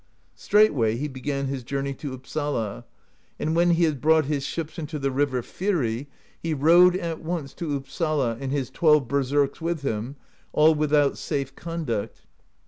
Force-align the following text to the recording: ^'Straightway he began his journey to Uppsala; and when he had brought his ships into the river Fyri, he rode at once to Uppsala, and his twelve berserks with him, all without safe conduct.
^'Straightway 0.35 0.97
he 0.97 1.07
began 1.07 1.45
his 1.45 1.61
journey 1.63 1.93
to 1.93 2.13
Uppsala; 2.17 2.85
and 3.37 3.55
when 3.55 3.69
he 3.69 3.83
had 3.83 4.01
brought 4.01 4.25
his 4.25 4.43
ships 4.43 4.79
into 4.79 4.97
the 4.97 5.11
river 5.11 5.43
Fyri, 5.43 6.07
he 6.41 6.55
rode 6.55 6.95
at 6.95 7.21
once 7.21 7.53
to 7.53 7.77
Uppsala, 7.79 8.35
and 8.39 8.51
his 8.51 8.71
twelve 8.71 9.07
berserks 9.07 9.61
with 9.61 9.83
him, 9.83 10.15
all 10.53 10.73
without 10.73 11.19
safe 11.19 11.55
conduct. 11.55 12.21